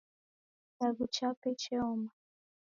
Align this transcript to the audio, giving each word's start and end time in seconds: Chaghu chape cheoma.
Chaghu 0.75 1.05
chape 1.15 1.49
cheoma. 1.61 2.09